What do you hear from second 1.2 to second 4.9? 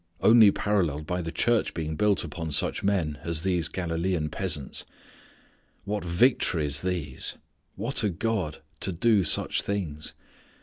the church being built upon such men as these Galilean peasants!